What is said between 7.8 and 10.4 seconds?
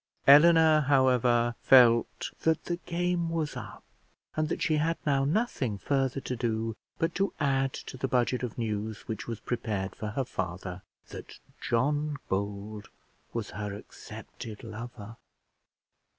the budget of news which was prepared for her